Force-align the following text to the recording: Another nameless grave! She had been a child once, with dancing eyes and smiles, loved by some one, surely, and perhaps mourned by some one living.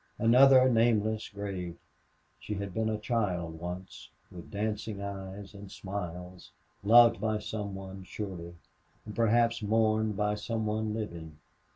Another 0.17 0.67
nameless 0.67 1.29
grave! 1.29 1.75
She 2.39 2.55
had 2.55 2.73
been 2.73 2.89
a 2.89 2.97
child 2.97 3.59
once, 3.59 4.09
with 4.31 4.49
dancing 4.49 4.99
eyes 4.99 5.53
and 5.53 5.71
smiles, 5.71 6.51
loved 6.83 7.21
by 7.21 7.37
some 7.37 7.75
one, 7.75 8.03
surely, 8.03 8.55
and 9.05 9.15
perhaps 9.15 9.61
mourned 9.61 10.17
by 10.17 10.33
some 10.33 10.65
one 10.65 10.95
living. 10.95 11.37